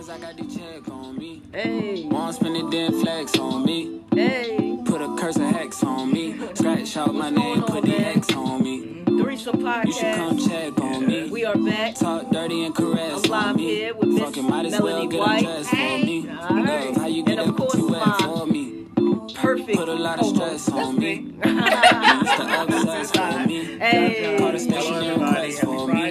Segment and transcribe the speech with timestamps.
[0.00, 1.42] Cause I got the check on me.
[1.52, 4.00] Hey, Won't spend it, then flex on me.
[4.14, 4.78] hey.
[4.86, 6.40] Put a curse of hex on me.
[6.54, 9.04] Scratch out my name, put the X on me.
[9.04, 10.48] Threesome You should come podcast.
[10.48, 11.28] check on me.
[11.28, 11.96] We are back.
[11.96, 13.62] Talk dirty and caress I'm live on me.
[13.74, 15.38] here with Miss Fucking might as well get White.
[15.44, 16.28] undressed for me.
[16.30, 16.86] All right.
[16.86, 18.86] Love, how you And get of up course, too wet my for me.
[19.34, 19.76] Perfect.
[19.78, 20.64] Put a lot of co-host.
[20.64, 21.16] stress on me.
[21.16, 21.20] me.
[21.20, 23.64] Used to obsess for me.
[23.78, 24.36] hey.
[24.38, 25.46] Call the Hello, station and everybody.
[25.48, 26.10] request for me.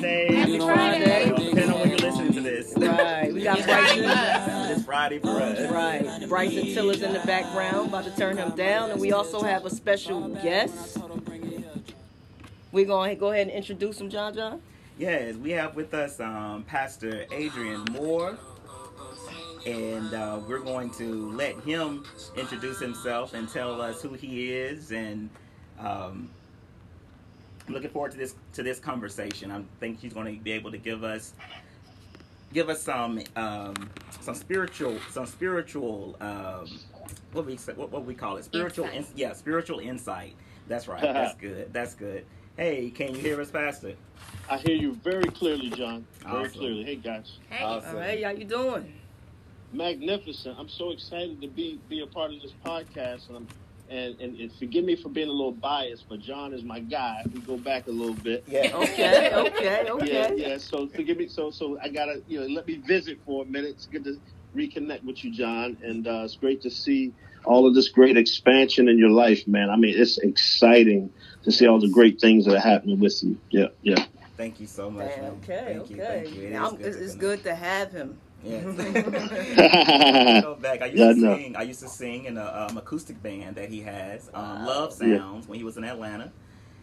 [5.00, 5.72] Friday us.
[5.72, 6.28] Right.
[6.28, 8.92] Bryson Tiller's in the background, about to turn him down.
[8.92, 10.98] And we also have a special guest.
[12.74, 14.62] We're going to go ahead and introduce him, John John.
[14.98, 18.38] Yes, we have with us um, Pastor Adrian Moore.
[19.66, 24.92] And uh, we're going to let him introduce himself and tell us who he is.
[24.92, 25.30] And
[25.80, 26.30] um,
[27.68, 29.50] I'm looking forward to this to this conversation.
[29.50, 31.34] I think he's going to be able to give us
[32.54, 33.74] give us some um,
[34.22, 36.68] some spiritual some spiritual um,
[37.34, 38.98] what we say, what, what we call it spiritual Insight.
[39.00, 40.36] ins- yeah spiritual insight.
[40.68, 41.02] That's right.
[41.02, 41.74] That's good.
[41.74, 42.26] That's good.
[42.58, 43.94] Hey, can you hear us, Pastor?
[44.50, 46.06] I hear you very clearly, John.
[46.20, 46.60] Very Awesome.
[46.60, 46.84] clearly.
[46.84, 47.38] Hey, guys.
[47.50, 47.96] Hey, Awesome.
[47.96, 48.24] All right.
[48.24, 48.94] How you doing?
[49.72, 50.58] Magnificent.
[50.60, 53.48] I'm so excited to be be a part of this podcast, and I'm
[53.90, 57.24] and, and, and forgive me for being a little biased, but John is my guy.
[57.34, 58.44] We go back a little bit.
[58.48, 58.70] Yeah.
[58.76, 59.32] Okay.
[59.34, 59.84] Okay.
[59.86, 60.34] Yeah, Okay.
[60.38, 60.58] yeah.
[60.58, 61.28] So forgive me.
[61.28, 63.72] So so I gotta you know let me visit for a minute.
[63.72, 64.20] It's good to
[64.56, 67.14] reconnect with you, John, and uh, it's great to see
[67.46, 69.70] all of this great expansion in your life, man.
[69.70, 71.12] I mean, it's exciting
[71.44, 73.38] to see all the great things that are happening with you.
[73.50, 74.06] Yeah, yeah.
[74.38, 75.16] Thank you so much.
[75.18, 75.38] man.
[75.44, 75.64] Okay.
[75.78, 76.02] Thank you.
[76.02, 76.24] okay.
[76.24, 76.44] Thank you.
[76.48, 78.18] It is I'm- good it's to it's good to have him.
[78.44, 78.64] Yes.
[80.42, 80.82] go back.
[80.82, 81.36] I used Yeah, to know.
[81.36, 81.56] sing.
[81.56, 84.66] I used to sing in a um, acoustic band that he has, um, Wow.
[84.66, 85.18] Love Yeah.
[85.18, 86.32] Sounds, when he was in Atlanta.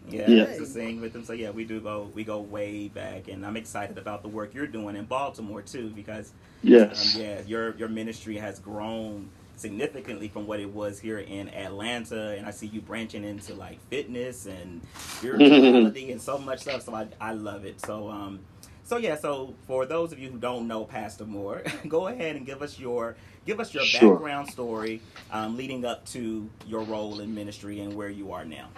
[0.09, 0.43] Yeah, Yeah.
[0.45, 1.25] I used to sing with him.
[1.25, 4.55] So yeah, we do go we go way back, and I'm excited about the work
[4.55, 7.17] you're doing in Baltimore too, because yes.
[7.17, 12.37] um, yeah, your your ministry has grown significantly from what it was here in Atlanta,
[12.37, 16.83] and I see you branching into like fitness and spirituality and so much stuff.
[16.83, 17.81] So I I love it.
[17.81, 18.41] So um.
[18.87, 22.47] So yeah, so for those of you who don't know Pastor Moore, go ahead and
[22.47, 24.15] give us your give us your Sure.
[24.15, 25.01] background story
[25.33, 28.69] um, leading up to your role in ministry and where you are now.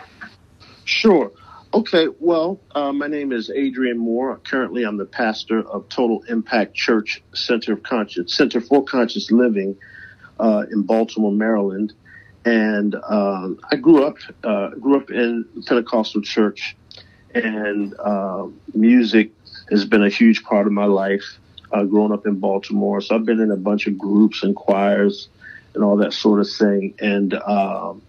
[0.86, 1.30] Sure.
[1.74, 2.08] Okay.
[2.20, 4.40] Well, uh, my name is Adrian Moore.
[4.44, 9.76] Currently, I'm the pastor of Total Impact Church Center of Conscious Center for Conscious Living
[10.40, 11.92] uh, in Baltimore, Maryland.
[12.46, 16.78] And uh, I grew up uh, grew up in Pentecostal church,
[17.34, 19.32] and uh, music
[19.70, 21.38] has been a huge part of my life.
[21.70, 25.28] Uh, growing up in Baltimore, so I've been in a bunch of groups and choirs
[25.74, 26.94] and all that sort of thing.
[26.98, 28.00] And um,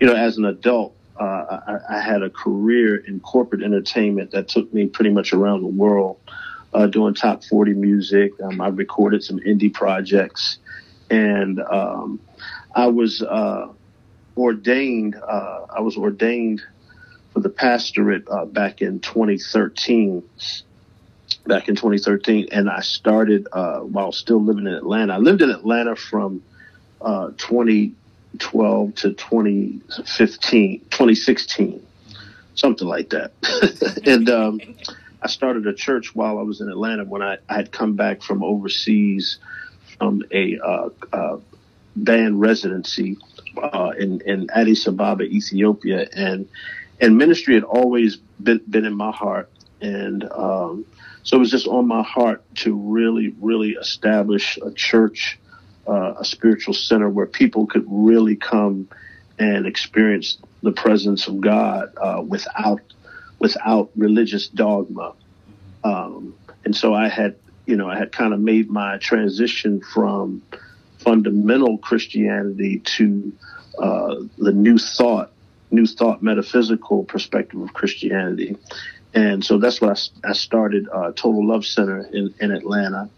[0.00, 4.48] you know, as an adult, uh, I, I had a career in corporate entertainment that
[4.48, 6.18] took me pretty much around the world,
[6.72, 8.32] uh, doing top 40 music.
[8.42, 10.58] Um, I recorded some indie projects,
[11.10, 12.20] and um,
[12.74, 13.68] I was uh,
[14.36, 15.14] ordained.
[15.14, 16.62] Uh, I was ordained
[17.32, 20.22] for the pastorate uh, back in 2013.
[21.46, 25.14] Back in 2013, and I started uh, while still living in Atlanta.
[25.14, 26.42] I lived in Atlanta from
[27.02, 31.86] uh, 2012 to 2015, 2016,
[32.54, 33.32] something like that.
[34.06, 34.60] and um,
[35.20, 38.22] I started a church while I was in Atlanta when I, I had come back
[38.22, 39.38] from overseas
[39.98, 41.38] from a uh, uh,
[41.96, 43.16] band residency
[43.56, 46.08] uh, in, in Addis Ababa, Ethiopia.
[46.14, 46.48] And,
[47.00, 49.50] and ministry had always been, been in my heart.
[49.80, 50.84] And um,
[51.24, 55.38] so it was just on my heart to really, really establish a church
[55.86, 58.88] uh, a spiritual center where people could really come
[59.38, 62.80] and experience the presence of God uh, without
[63.38, 65.12] without religious dogma.
[65.82, 67.36] Um, and so I had,
[67.66, 70.42] you know, I had kind of made my transition from
[70.98, 73.32] fundamental Christianity to
[73.78, 75.32] uh, the new thought,
[75.70, 78.56] new thought metaphysical perspective of Christianity.
[79.14, 83.08] And so that's what I started uh, Total Love Center in, in Atlanta,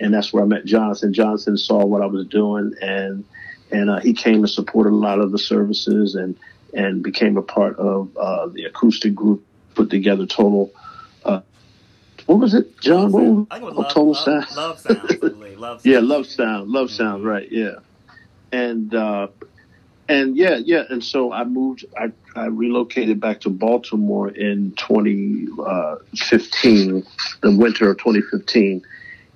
[0.00, 1.12] and that's where I met Jonathan.
[1.14, 3.24] Jonathan saw what I was doing, and
[3.70, 6.36] and uh, he came and supported a lot of the services, and
[6.74, 9.44] and became a part of uh, the acoustic group
[9.76, 10.26] put together.
[10.26, 10.72] Total,
[11.24, 11.40] uh,
[12.26, 13.12] what was it, John?
[13.12, 14.16] What was- I think it was oh, love, Total love,
[14.48, 14.56] Sound.
[14.56, 15.12] love sounds.
[15.12, 15.58] I believe.
[15.60, 17.26] Love Yeah, love sound, love sound, Mhm.
[17.28, 17.48] right?
[17.52, 17.76] Yeah,
[18.50, 19.28] and uh,
[20.08, 21.84] and yeah, yeah, and so I moved.
[21.96, 27.06] I, I relocated back to Baltimore in 2015,
[27.42, 28.84] the winter of 2015,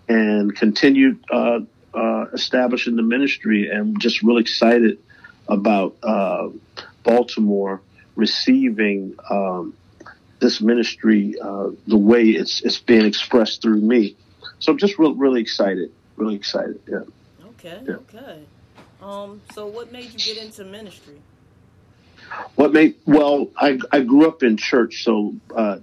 [0.08, 1.60] and continued uh,
[1.94, 3.68] uh, establishing the ministry.
[3.68, 4.98] And just really excited
[5.48, 6.48] about uh,
[7.02, 7.80] Baltimore
[8.14, 9.74] receiving um,
[10.40, 14.16] this ministry uh, the way it's it's being expressed through me.
[14.58, 16.80] So I'm just real, really excited really excited.
[16.86, 17.00] Yeah.
[17.50, 17.94] Okay, Yeah.
[17.94, 18.40] okay.
[19.02, 21.14] Um, so what made you get into ministry?
[22.56, 25.78] What made well, I I grew up in church, so uh,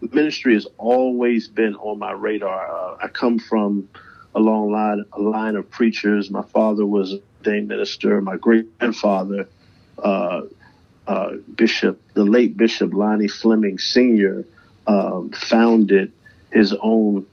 [0.00, 2.94] ministry has always been on my radar.
[2.94, 3.88] Uh, I come from
[4.34, 6.30] a long line a line of preachers.
[6.30, 8.20] My father was a ordained minister.
[8.20, 9.48] My great grandfather,
[9.98, 10.42] uh,
[11.06, 14.44] uh, Bishop, the late Bishop Lonnie Fleming Sr.,
[14.86, 16.12] um, founded
[16.50, 17.26] his own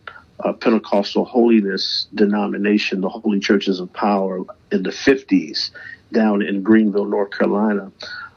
[0.43, 5.71] uh, Pentecostal holiness denomination, the Holy Churches of Power, in the 50s
[6.11, 7.91] down in Greenville, North Carolina.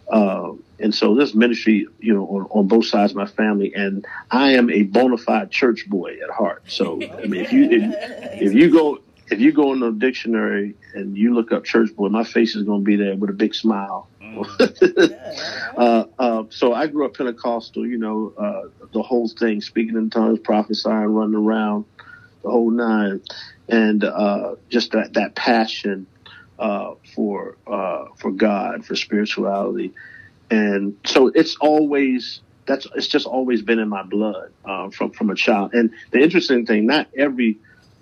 [0.08, 4.06] Uh, and so this ministry, you know, on, on both sides of my family, and
[4.30, 6.64] I am a bona fide church boy at heart.
[6.66, 8.98] So I mean, if you if, if you go
[9.30, 12.64] if you go in the dictionary and you look up church boy, my face is
[12.64, 14.08] going to be there with a big smile.
[15.76, 20.10] uh, uh, so I grew up Pentecostal, you know, uh, the whole thing, speaking in
[20.10, 21.84] tongues, prophesying, running around,
[22.44, 23.22] the whole nine,
[23.68, 26.06] and uh, just that that passion
[26.58, 29.92] uh, for uh, for God, for spirituality,
[30.50, 35.30] and so it's always that's it's just always been in my blood uh, from from
[35.30, 35.74] a child.
[35.74, 37.58] And the interesting thing, not every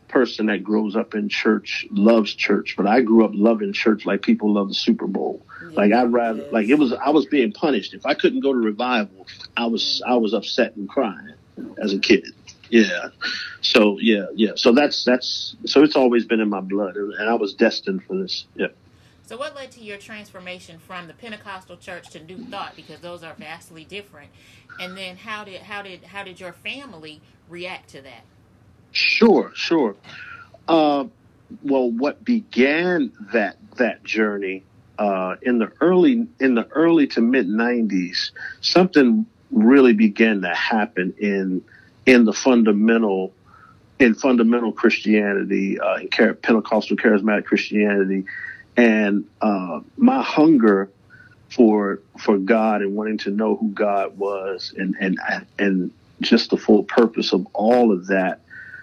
[0.09, 4.21] person that grows up in church loves church, but I grew up loving church like
[4.21, 5.47] people love the Super Bowl.
[5.75, 7.95] Like I'd rather like it was I was being punished.
[7.95, 11.35] If I couldn't go to revival, I was I was upset and crying
[11.79, 12.27] as a kid.
[12.73, 13.09] Yeah.
[13.61, 14.53] So yeah, yeah.
[14.57, 18.17] So that's that's so it's always been in my blood and I was destined for
[18.17, 18.47] this.
[18.57, 18.69] Yeah.
[19.27, 22.75] So, what led to your transformation from the Pentecostal church to New Thought?
[22.75, 24.31] Because those are vastly different.
[24.81, 28.25] And then, how did how did how did your family react to that?
[28.91, 29.95] Sure, sure.
[30.67, 31.05] Uh,
[31.63, 34.65] well, what began that that journey
[34.99, 38.31] uh, in the early in the early to mid '90s,
[38.63, 41.63] something really began to happen in
[42.07, 43.33] in the fundamental
[43.99, 48.25] in fundamental Christianity, uh, in Pentecostal charismatic Christianity,
[48.77, 50.91] and uh, my hunger
[51.51, 55.19] for for God and wanting to know who God was, and and
[55.59, 58.41] and just the full purpose of all of that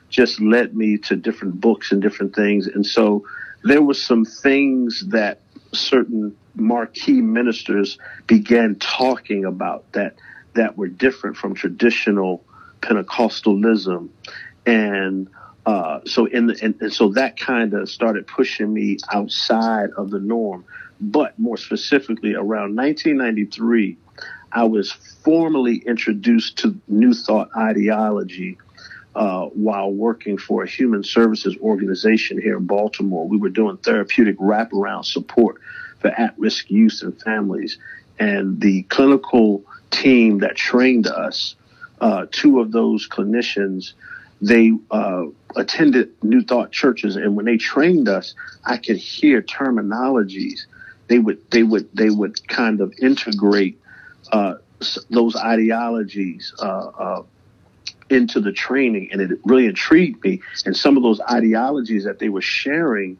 [0.10, 2.68] just led me to different books and different things.
[2.68, 3.26] And so
[3.64, 5.40] there was some things that
[5.72, 10.16] certain marquee ministers began talking about that
[10.54, 12.44] that were different from traditional
[12.82, 14.10] Pentecostalism.
[14.66, 15.30] And
[15.66, 20.10] uh, so in the, and, and so that kind of started pushing me outside of
[20.10, 20.66] the norm.
[21.02, 23.98] But more specifically, around 1993,
[24.52, 28.58] I was formally introduced to New Thought ideology
[29.16, 33.28] uh, while working for a human services organization here in Baltimore.
[33.28, 35.62] We were doing therapeutic wraparound support
[36.00, 37.78] for at risk youth and families.
[38.18, 41.56] And the clinical team that trained us,
[42.02, 43.94] uh, two of those clinicians,
[44.42, 45.26] they uh,
[45.56, 48.34] attended New Thought churches, and when they trained us,
[48.66, 50.62] I could hear terminologies.
[51.08, 53.80] They would they would they would kind of integrate
[54.32, 54.56] uh,
[55.10, 57.24] those ideologies uh, uh,
[58.10, 60.42] into the training, and it really intrigued me.
[60.66, 63.18] And some of those ideologies that they were sharing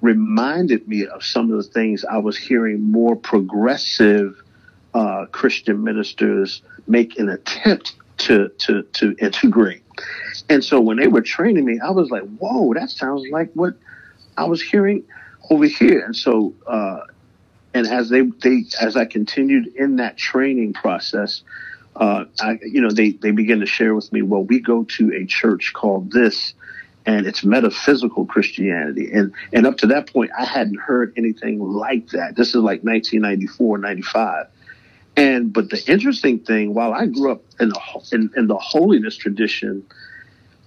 [0.00, 4.42] reminded me of some of the things I was hearing more progressive
[4.94, 9.82] uh, Christian ministers make an attempt to to to integrate.
[10.48, 13.74] And so when they were training me, I was like, "Whoa, that sounds like what
[14.36, 15.04] I was hearing
[15.50, 17.00] over here." And so, uh,
[17.74, 21.42] and as they they as I continued in that training process,
[21.96, 25.12] uh, I you know they they began to share with me, "Well, we go to
[25.14, 26.54] a church called this."
[27.06, 29.10] And it's metaphysical Christianity.
[29.10, 32.36] And, and up to that point, I hadn't heard anything like that.
[32.36, 34.46] This is like 1994, 95.
[35.16, 37.80] And but the interesting thing, while I grew up in the
[38.12, 39.84] in, in the holiness tradition,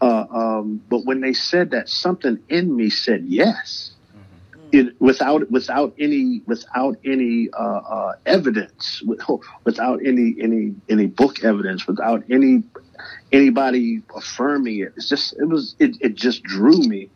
[0.02, 3.92] uh, um, but when they said that, something in me said yes,
[4.74, 9.02] it, without without any without any uh, uh, evidence,
[9.64, 12.64] without any any any book evidence, without any
[13.32, 14.94] anybody affirming it.
[14.98, 17.10] It's just it was it, it just drew me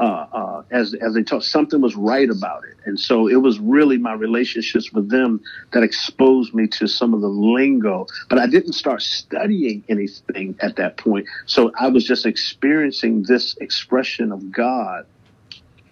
[0.00, 1.44] uh, uh, as as they talked.
[1.44, 5.40] Something was right about it, and so it was really my relationships with them
[5.72, 8.06] that exposed me to some of the lingo.
[8.28, 13.56] But I didn't start studying anything at that point, so I was just experiencing this
[13.58, 15.06] expression of God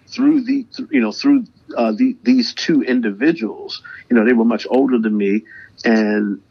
[0.07, 1.45] through the you know through
[1.77, 3.83] uh, the, these two individuals.
[4.09, 5.43] You know, they were much older than me,
[5.85, 6.41] and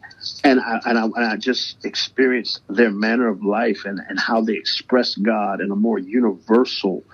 [0.44, 4.40] and I, and I, and I just experienced their manner of life and, and how
[4.40, 7.04] they expressed God in a more universal,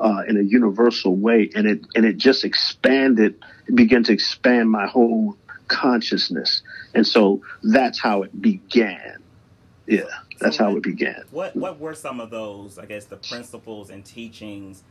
[0.00, 4.70] uh, in a universal way, and it and it just expanded, it began to expand
[4.70, 5.36] my whole
[5.68, 6.62] consciousness,
[6.94, 9.22] and so that's how it began.
[9.86, 10.04] Yeah.
[10.40, 11.24] That's how it began.
[11.30, 12.78] What What were some of those?
[12.78, 14.82] I guess the principles and teachings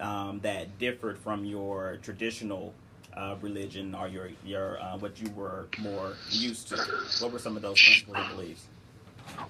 [0.00, 2.74] um, that differed from your traditional
[3.16, 6.76] uh, religion or your your uh, what you were more used to.
[7.20, 8.66] What were some of those principles and beliefs?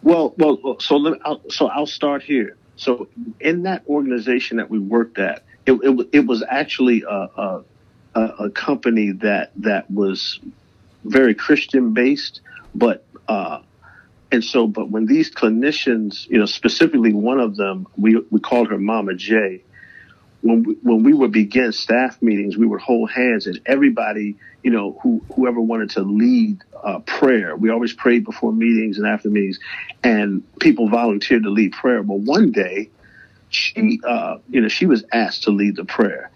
[0.03, 2.57] Well, well, so let, I'll, so I'll start here.
[2.79, 3.09] So
[3.41, 7.65] in that organization that we worked at, it it, it was actually a, a
[8.15, 10.41] a company that that was
[11.05, 12.41] very Christian based,
[12.75, 13.61] but uh,
[14.31, 18.69] and so but when these clinicians, you know, specifically one of them, we we called
[18.69, 19.63] her Mama J
[20.41, 24.71] when we, when we would begin staff meetings, we would hold hands, and everybody, you
[24.71, 29.31] know, who whoever wanted to lead uh, prayer, we always prayed before meetings and after
[29.31, 29.59] meetings,
[30.05, 32.03] and people volunteered to lead prayer.
[32.03, 32.91] But one day,
[33.49, 36.31] she, uh, you know, she was asked to lead the prayer,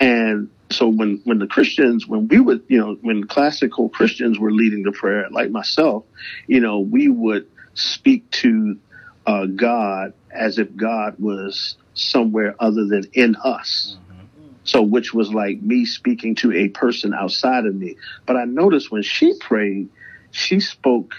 [0.00, 4.52] and so when when the Christians, when we would, you know, when classical Christians were
[4.52, 6.04] leading the prayer, like myself,
[6.46, 8.76] you know, we would speak to
[9.26, 13.96] uh, God as if God was somewhere other than in us.
[14.10, 14.52] Mm-hmm.
[14.64, 17.96] So, which was like me speaking to a person outside of me.
[18.26, 19.88] But I noticed when she prayed,
[20.30, 21.14] she spoke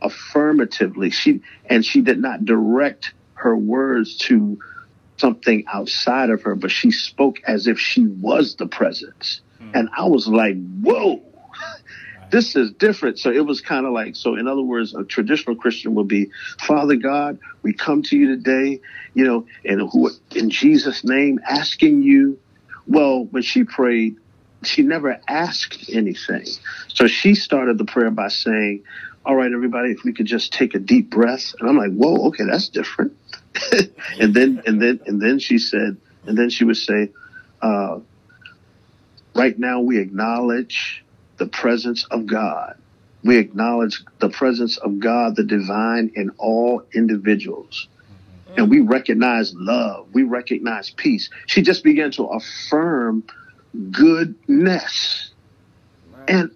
[0.00, 1.10] affirmatively.
[1.10, 4.58] She and she did not direct her words to
[5.16, 9.40] something outside of her, but she spoke as if she was the presence.
[9.60, 9.70] Mm-hmm.
[9.74, 11.22] And I was like, whoa,
[12.30, 13.18] this is different.
[13.18, 16.30] So it was kind of like, so in other words, a traditional Christian would be,
[16.60, 18.80] Father God, we come to you today,
[19.14, 22.38] you know, and who, in Jesus' name, asking you.
[22.88, 24.16] Well, when she prayed,
[24.62, 26.46] she never asked anything.
[26.88, 28.84] So she started the prayer by saying,
[29.24, 31.52] all right, everybody, if we could just take a deep breath.
[31.58, 33.16] And I'm like, whoa, okay, that's different.
[34.20, 37.10] and then, and then, and then she said, and then she would say,
[37.60, 37.98] uh,
[39.34, 41.04] right now we acknowledge
[41.36, 42.76] the presence of God.
[43.24, 47.88] We acknowledge the presence of God, the divine in all individuals.
[48.48, 48.60] Mm-hmm.
[48.60, 50.08] And we recognize love.
[50.12, 51.28] We recognize peace.
[51.46, 53.24] She just began to affirm
[53.90, 55.30] goodness.
[56.28, 56.50] And,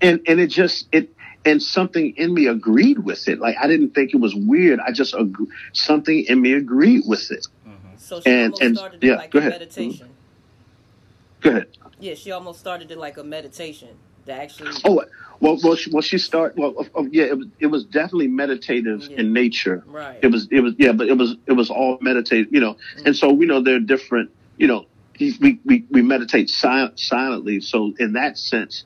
[0.00, 1.10] and, and it just, it,
[1.44, 3.38] and something in me agreed with it.
[3.38, 4.78] Like I didn't think it was weird.
[4.80, 7.46] I just agree, something in me agreed with it.
[7.66, 7.96] Mm-hmm.
[7.96, 9.52] So she and, and, started yeah, like go ahead.
[9.52, 10.06] meditation.
[10.08, 11.48] Mm-hmm.
[11.48, 11.66] Go ahead.
[11.98, 13.96] Yeah, she almost started it like a meditation
[14.30, 14.72] to actually.
[14.84, 15.04] Oh
[15.40, 19.02] well, well, she, well, she start well, uh, yeah, it was it was definitely meditative
[19.02, 19.20] yeah.
[19.20, 19.82] in nature.
[19.86, 20.18] Right.
[20.22, 22.74] It was it was yeah, but it was it was all meditative, you know.
[22.74, 23.06] Mm-hmm.
[23.06, 24.86] And so we know there are different, you know,
[25.18, 27.60] we we we meditate silently.
[27.60, 28.84] So in that sense,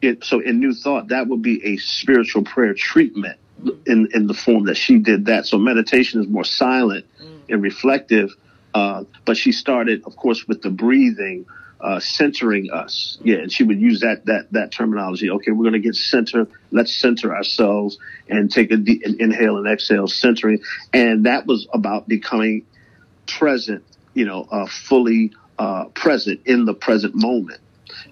[0.00, 3.90] it so in New Thought that would be a spiritual prayer treatment mm-hmm.
[3.90, 5.46] in in the form that she did that.
[5.46, 7.52] So meditation is more silent mm-hmm.
[7.52, 8.30] and reflective.
[8.74, 11.44] Uh, but she started, of course, with the breathing
[11.82, 13.18] uh, centering us.
[13.22, 15.30] Yeah, and she would use that that that terminology.
[15.30, 16.46] Okay, we're going to get center.
[16.70, 17.98] Let's center ourselves
[18.28, 20.60] and take a an inhale and exhale, centering.
[20.92, 22.64] And that was about becoming
[23.26, 23.84] present.
[24.14, 27.60] You know, uh, fully uh, present in the present moment,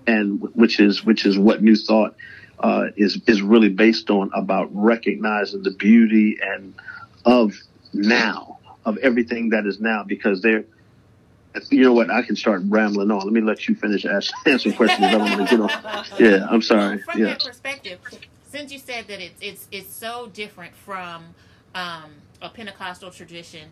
[0.07, 2.17] and which is which is what New Thought
[2.59, 6.75] uh, is is really based on about recognizing the beauty and
[7.25, 7.55] of
[7.93, 10.65] now of everything that is now because there
[11.71, 12.11] you know what?
[12.11, 13.19] I can start rambling on.
[13.19, 15.05] Let me let you finish ask, answering questions.
[15.05, 16.05] I don't want to get on.
[16.19, 16.99] Yeah, I'm sorry.
[16.99, 17.27] From yeah.
[17.27, 17.99] that perspective,
[18.49, 21.35] since you said that it's it's it's so different from
[21.75, 23.71] um, a Pentecostal tradition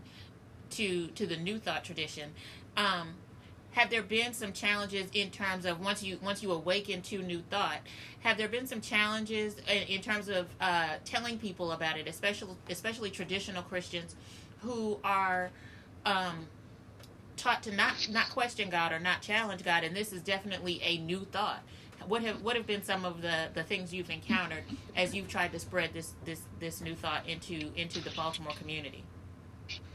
[0.71, 2.31] to to the New Thought tradition,
[2.77, 3.15] um,
[3.73, 7.43] have there been some challenges in terms of once you once you awaken to New
[7.51, 7.79] Thought?
[8.21, 12.57] Have there been some challenges in, in terms of uh, telling people about it, especially
[12.69, 14.17] especially traditional Christians
[14.63, 15.51] who are
[16.05, 16.49] um,
[17.39, 20.99] taught to not not question God or not challenge God, and this is definitely a
[20.99, 21.63] new thought.
[22.07, 24.65] What have what have been some of the, the things you've encountered
[24.97, 29.05] as you've tried to spread this this this new thought into into the Baltimore community?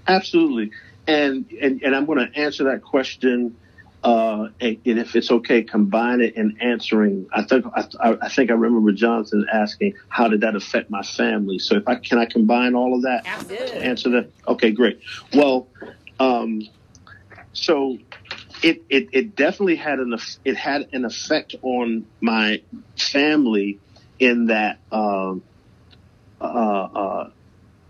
[0.08, 0.72] Absolutely,
[1.08, 3.58] and and, and I'm going to answer that question.
[4.04, 7.26] Uh, and, and, if it's okay, combine it in answering.
[7.32, 11.58] I think I, I, think I remember Jonathan asking, "How did that affect my family?"
[11.58, 13.26] So if I can, I combine all of that.
[13.26, 13.80] Absolutely.
[13.80, 14.30] Answer that.
[14.46, 15.00] Okay, great.
[15.34, 15.70] Well,
[16.20, 16.68] um,
[17.54, 17.98] so
[18.62, 22.62] it, it, it definitely had an it had an effect on my
[22.98, 23.80] family
[24.20, 25.36] in that uh,
[26.42, 27.30] uh, uh,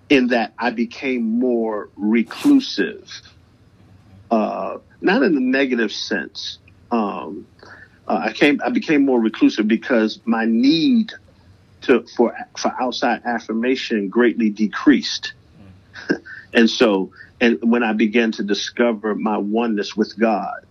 [0.10, 3.10] in that I became more reclusive,
[4.30, 6.60] uh, not in the negative sense.
[6.92, 7.48] Um,
[8.08, 11.14] uh, I came I became more reclusive because my need
[11.84, 15.34] to for for outside affirmation greatly decreased,
[16.54, 17.12] and so
[17.44, 20.66] and when I began to discover my oneness with God,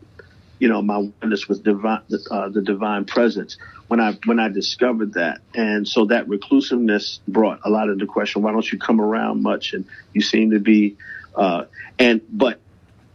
[0.58, 2.00] you know, my oneness with divine,
[2.30, 7.60] uh, the divine presence when I when I discovered that, and so that reclusiveness brought
[7.64, 9.74] a lot of the question: Why don't you come around much?
[9.74, 10.96] And you seem to be,
[11.36, 11.64] uh,
[11.98, 12.58] and but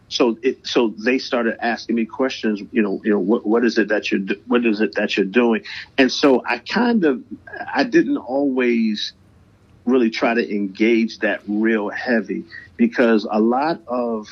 [0.10, 2.62] so it so they started asking me questions.
[2.72, 5.26] You know, you know what what is it that you're what is it that you're
[5.26, 5.64] doing?
[5.98, 7.24] And so I kind of
[7.74, 9.14] I didn't always
[9.88, 12.44] really try to engage that real heavy
[12.76, 14.28] because a lot of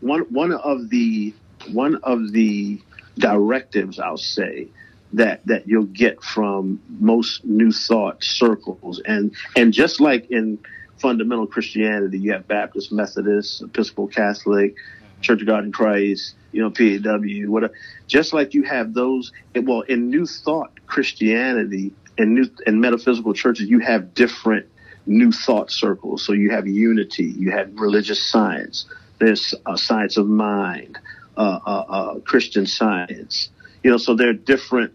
[0.00, 1.34] one one of the
[1.72, 2.80] one of the
[3.18, 4.68] directives I'll say
[5.12, 9.00] that that you'll get from most new thought circles.
[9.04, 10.58] And and just like in
[10.98, 14.76] fundamental Christianity you have Baptist Methodist Episcopal Catholic
[15.20, 17.74] Church of God in Christ you know PAW whatever.
[18.06, 23.68] Just like you have those well in new thought Christianity and new and metaphysical churches
[23.68, 24.66] you have different
[25.06, 28.86] new thought circles so you have unity you have religious science
[29.18, 30.98] there's a science of mind
[31.36, 33.48] uh, uh, uh, Christian science.
[33.82, 34.92] You know, so they're different.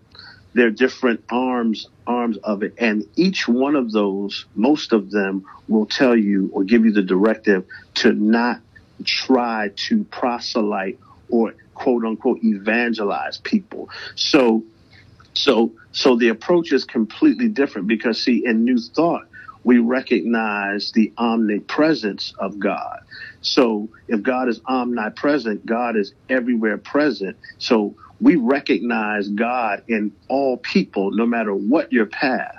[0.54, 5.86] They're different arms arms of it, and each one of those, most of them, will
[5.86, 8.62] tell you or give you the directive to not
[9.04, 11.00] try to proselyte
[11.30, 13.90] or quote unquote evangelize people.
[14.16, 14.64] So,
[15.39, 19.24] so, so the approach is completely different because see, in New Thought,
[19.63, 23.00] we recognize the omnipresence of God.
[23.41, 27.38] So if God is omnipresent, God is everywhere present.
[27.58, 32.53] So we recognize God in all people, no matter what your path.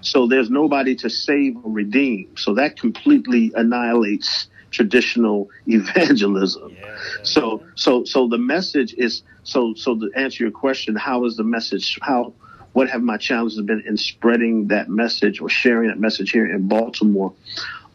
[0.00, 2.26] So there's nobody to save or redeem.
[2.36, 6.76] So that completely annihilates traditional evangelism.
[6.76, 6.94] Yeah, yeah.
[7.22, 11.44] So so so the message is so so to answer your question, how is the
[11.44, 12.32] message how
[12.72, 16.66] what have my challenges been in spreading that message or sharing that message here in
[16.66, 17.32] Baltimore?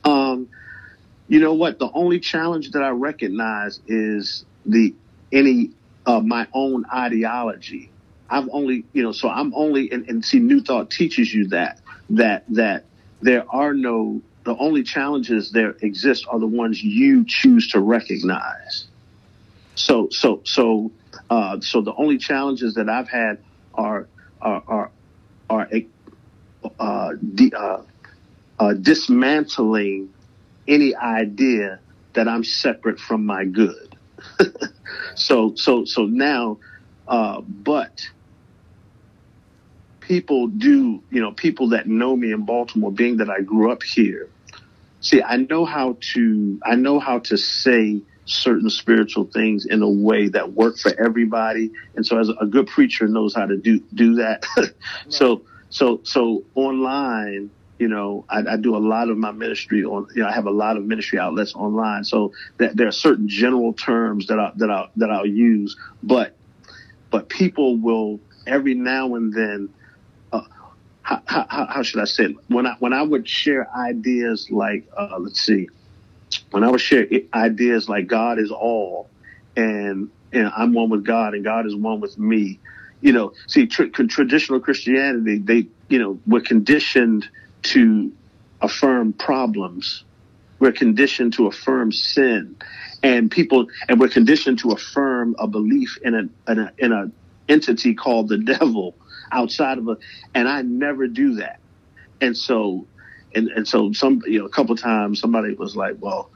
[0.05, 0.47] Um,
[1.27, 1.79] you know what?
[1.79, 4.95] The only challenge that I recognize is the
[5.31, 5.71] any
[6.05, 7.91] of my own ideology.
[8.29, 11.79] I've only, you know, so I'm only, and, and see, New Thought teaches you that
[12.11, 12.85] that that
[13.21, 18.85] there are no the only challenges there exist are the ones you choose to recognize.
[19.75, 20.91] So so so
[21.29, 23.39] uh, so the only challenges that I've had
[23.73, 24.07] are
[24.41, 24.91] are are
[25.49, 25.69] are
[26.79, 27.13] uh,
[27.55, 27.81] uh,
[28.59, 30.13] uh, dismantling
[30.67, 31.79] any idea
[32.13, 33.95] that I'm separate from my good.
[35.15, 36.57] so so so now,
[37.07, 38.01] uh, but
[40.01, 43.83] people do you know people that know me in Baltimore, being that I grew up
[43.83, 44.27] here.
[45.01, 49.89] See, I know how to I know how to say certain spiritual things in a
[49.89, 53.79] way that work for everybody, and so as a good preacher knows how to do
[53.93, 54.45] do that.
[55.09, 60.07] so so so online you know, I, I, do a lot of my ministry on,
[60.13, 62.03] you know, I have a lot of ministry outlets online.
[62.03, 66.35] So that there are certain general terms that I, that I, that I'll use, but,
[67.09, 69.69] but people will every now and then,
[70.33, 70.41] uh,
[71.01, 72.35] how, how, how, should I say it?
[72.49, 75.69] When I, when I would share ideas like, uh, let's see,
[76.51, 79.09] when I would share ideas like God is all
[79.55, 82.59] and, and I'm one with God and God is one with me,
[83.01, 87.27] you know, see, tr- traditional Christianity, they, you know, we're conditioned
[87.63, 88.11] to
[88.61, 90.03] affirm problems.
[90.59, 92.57] We're conditioned to affirm sin,
[93.01, 97.11] and people, and we're conditioned to affirm a belief in a in a, in a
[97.47, 98.97] entity called the devil
[99.31, 99.97] outside of a.
[100.35, 101.61] And I never do that.
[102.21, 102.87] And so,
[103.35, 106.29] and and so some you know a couple times somebody was like, well,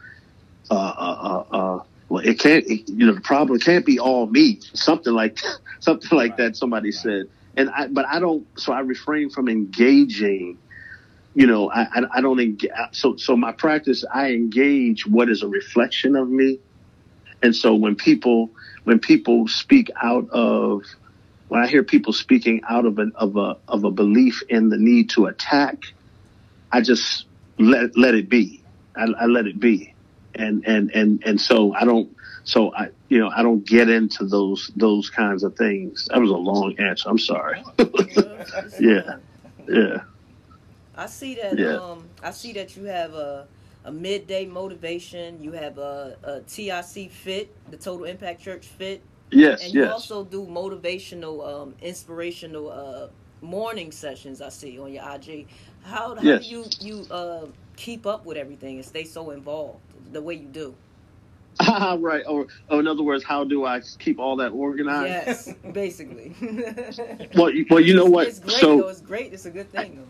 [0.70, 4.28] uh, uh, uh, uh well, it can't, it, you know, the problem can't be all
[4.28, 4.60] me.
[4.74, 5.40] Something like,
[5.80, 6.56] something like that.
[6.56, 7.28] Somebody said,
[7.58, 8.46] and I, but I don't.
[8.60, 10.58] So I refrain from engaging
[11.36, 12.72] you know, I, I, I don't engage.
[12.92, 16.60] So, so my practice, I engage what is a reflection of me.
[17.42, 18.52] And so when people,
[18.84, 20.84] when people speak out of,
[21.48, 24.78] when I hear people speaking out of a, of a, of a belief in the
[24.78, 25.84] need to attack,
[26.74, 27.26] I just
[27.58, 28.64] let, let it be.
[28.96, 29.94] I, I let it be.
[30.36, 34.26] And, and, and, and so I don't, so I, you know, I don't get into
[34.26, 36.10] those, those kinds of things.
[36.12, 37.08] That was a long answer.
[37.08, 37.64] I'm sorry.
[38.80, 39.18] yeah.
[39.70, 40.02] Yeah.
[40.96, 41.58] I see that.
[41.58, 41.76] Yeah.
[41.76, 43.48] Um, I see that you have a
[43.86, 45.44] a midday motivation.
[45.44, 49.02] You have a, a TIC fit, the Total Impact Church fit.
[49.32, 49.92] Yes, and you yes.
[49.92, 53.08] also do motivational, um, inspirational uh,
[53.42, 54.42] morning sessions.
[54.42, 55.48] I see on your IG.
[55.84, 56.48] How, how yes.
[56.48, 59.80] do you you uh, keep up with everything and stay so involved
[60.12, 60.76] the way you do?
[61.68, 62.24] right.
[62.28, 65.10] Or, or, in other words, how do I keep all that organized?
[65.10, 66.34] Yes, basically.
[67.36, 68.28] well, well, you know what?
[68.28, 68.58] It's great.
[68.58, 68.88] So, though.
[68.88, 69.34] It's great.
[69.34, 69.98] It's a good thing.
[69.98, 70.08] Though.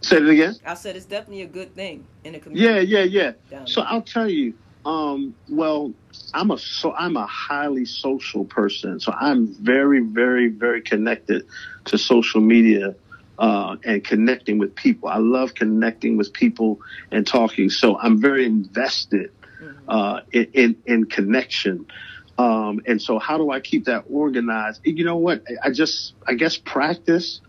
[0.00, 0.54] Say it again.
[0.64, 2.86] I said it's definitely a good thing in the community.
[2.86, 3.64] Yeah, yeah, yeah.
[3.64, 5.92] So I'll tell you, Um, well,
[6.32, 11.44] I'm a so I'm a highly social person, so I'm very, very, very connected
[11.86, 12.94] to social media
[13.38, 15.08] uh, and connecting with people.
[15.08, 19.30] I love connecting with people and talking, so I'm very invested
[19.62, 19.88] mm-hmm.
[19.88, 21.86] uh, in, in, in connection.
[22.36, 24.80] Um, and so, how do I keep that organized?
[24.84, 25.44] You know what?
[25.62, 27.40] I just, I guess, practice.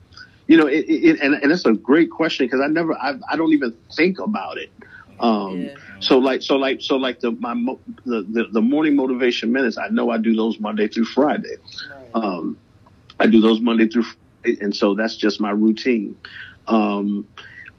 [0.48, 3.36] You know, it, it, and, and that's a great question because I never, I, I
[3.36, 4.72] don't even think about it.
[5.20, 5.76] Um, yeah.
[6.00, 7.54] So like, so like, so like the my
[8.06, 9.78] the, the, the morning motivation minutes.
[9.78, 11.58] I know I do those Monday through Friday.
[11.92, 12.10] Right.
[12.16, 12.58] Um,
[13.20, 14.06] I do those Monday through,
[14.44, 16.18] and so that's just my routine.
[16.68, 17.28] Um,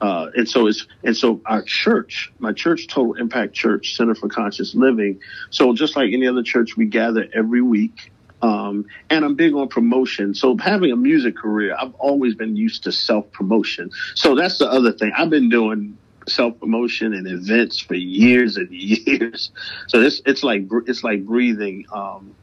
[0.01, 4.27] uh, and so it's and so our church, my church, Total Impact Church Center for
[4.27, 5.19] Conscious Living.
[5.51, 8.11] So just like any other church, we gather every week.
[8.41, 10.33] Um, and I'm big on promotion.
[10.33, 13.91] So having a music career, I've always been used to self promotion.
[14.15, 15.11] So that's the other thing.
[15.15, 15.95] I've been doing
[16.27, 19.51] self promotion and events for years and years.
[19.87, 21.85] So it's it's like it's like breathing.
[21.93, 22.35] Um,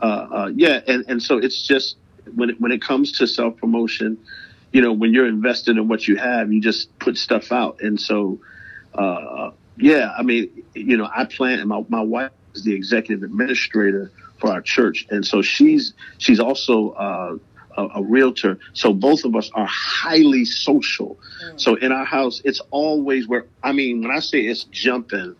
[0.00, 1.96] uh, uh, yeah, and and so it's just
[2.34, 4.18] when it, when it comes to self promotion,
[4.72, 8.00] you know, when you're invested in what you have, you just put stuff out, and
[8.00, 8.40] so.
[8.94, 13.22] Uh, yeah, I mean, you know, I plan, and my, my wife is the executive
[13.22, 14.10] administrator
[14.40, 17.36] for our church, and so she's she's also uh,
[17.76, 18.58] a, a realtor.
[18.72, 21.18] So both of us are highly social.
[21.44, 21.60] Mm.
[21.60, 25.36] So in our house, it's always where, I mean, when I say it's jumping,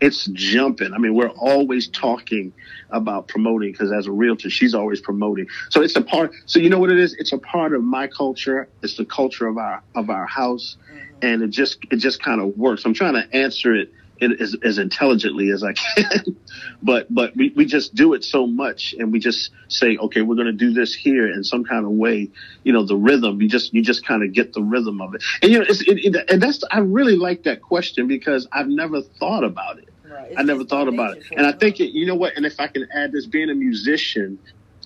[0.00, 0.92] it's jumping.
[0.92, 2.52] I mean, we're always talking
[2.90, 5.46] about promoting because as a realtor, she's always promoting.
[5.68, 6.32] So it's a part.
[6.46, 7.14] So you know what it is?
[7.14, 8.68] It's a part of my culture.
[8.82, 11.26] It's the culture of our of our house, mm-hmm.
[11.26, 12.84] and it just it just kind of works.
[12.84, 16.36] I'm trying to answer it as, as intelligently as I can.
[16.82, 20.34] but but we, we just do it so much and we just say, okay, we're
[20.34, 22.28] going to do this here in some kind of way.
[22.64, 25.22] You know, the rhythm, you just, you just kind of get the rhythm of it.
[25.42, 28.68] And, you know, it's, it, it, and that's, I really like that question because I've
[28.68, 29.89] never thought about it.
[30.10, 30.34] Right.
[30.36, 31.24] I never thought about it.
[31.36, 33.54] And I think, it, you know what, and if I can add this, being a
[33.54, 34.38] musician,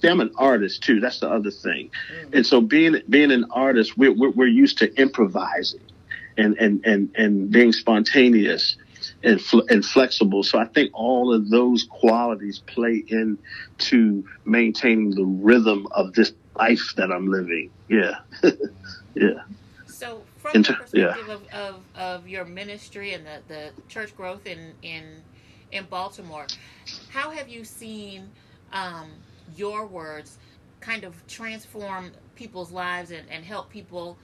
[0.05, 1.01] See, I'm an artist too.
[1.01, 1.91] That's the other thing.
[2.13, 2.35] Mm-hmm.
[2.35, 5.81] And so being being an artist, we're, we're, we're used to improvising
[6.37, 8.77] and and and and being spontaneous
[9.23, 10.43] and, fl- and flexible.
[10.43, 16.95] So I think all of those qualities play into maintaining the rhythm of this life
[16.97, 17.71] that I'm living.
[17.89, 18.19] Yeah.
[19.15, 19.43] yeah.
[19.87, 21.35] So from the perspective yeah.
[21.35, 25.23] of, of, of your ministry and the, the church growth in, in,
[25.73, 26.47] in Baltimore,
[27.09, 28.31] how have you seen
[28.73, 29.11] um,
[29.57, 30.37] your words
[30.81, 34.19] kind of transform people's lives and, and help people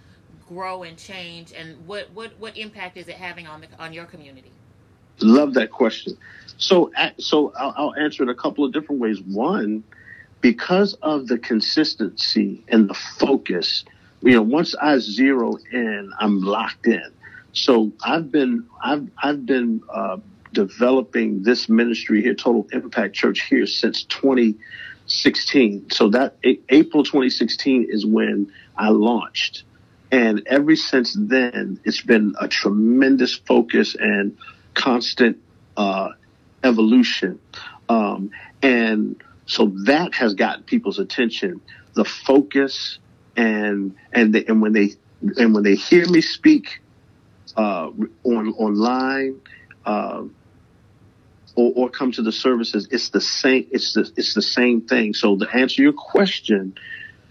[0.47, 4.05] grow and change and what, what, what impact is it having on the on your
[4.05, 4.51] community?
[5.21, 6.17] Love that question.
[6.59, 9.21] So, so I'll, I'll answer it a couple of different ways.
[9.21, 9.85] One,
[10.41, 13.85] because of the consistency and the focus,
[14.23, 17.13] you know, once I zero in, I'm locked in.
[17.53, 20.19] So I've been, I've, I've been, uh,
[20.53, 25.91] developing this ministry here, Total Impact Church here since 2016.
[25.91, 29.63] So that April 2016 is when I launched.
[30.11, 34.37] And ever since then, it's been a tremendous focus and
[34.75, 35.39] constant
[35.77, 36.11] uh,
[36.65, 37.39] evolution.
[37.89, 38.31] Um,
[38.61, 41.61] and so that has gotten people's attention.
[41.95, 42.99] The focus
[43.37, 44.91] and and the, and when they
[45.37, 46.81] and when they hear me speak
[47.57, 47.91] uh,
[48.25, 49.41] on online
[49.85, 50.23] uh,
[51.55, 53.67] or, or come to the services, it's the same.
[53.71, 55.15] It's the it's the same thing.
[55.15, 56.75] So to answer your question,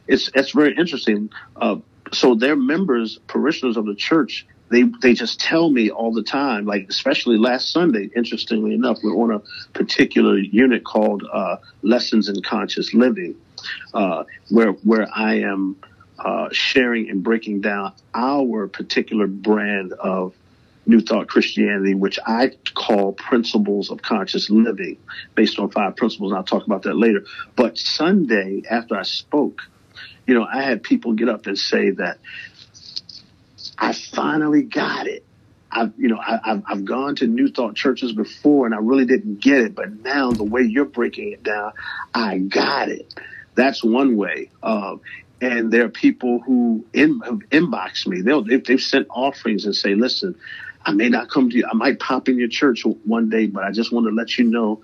[0.07, 1.29] it's it's very interesting.
[1.55, 1.77] Uh,
[2.11, 6.65] so they're members, parishioners of the church they they just tell me all the time,
[6.65, 8.09] like especially last Sunday.
[8.15, 9.41] Interestingly enough, we're on a
[9.73, 13.35] particular unit called uh, Lessons in Conscious Living,
[13.93, 15.77] uh, where where I am
[16.17, 20.33] uh, sharing and breaking down our particular brand of
[20.85, 24.97] New Thought Christianity, which I call principles of conscious living,
[25.35, 26.31] based on five principles.
[26.31, 27.25] And I'll talk about that later.
[27.55, 29.61] But Sunday, after I spoke,
[30.25, 32.17] you know, I had people get up and say that
[33.77, 35.25] I finally got it.
[35.71, 39.05] I've, you know, I, have I've gone to New Thought churches before and I really
[39.05, 41.73] didn't get it, but now the way you're breaking it down,
[42.13, 43.13] I got it.
[43.59, 44.49] That's one way.
[44.63, 44.95] Uh,
[45.41, 48.21] and there are people who in, have inboxed me.
[48.21, 50.35] They'll, they've, they've sent offerings and say, listen,
[50.85, 51.65] I may not come to you.
[51.69, 54.45] I might pop in your church one day, but I just want to let you
[54.45, 54.81] know,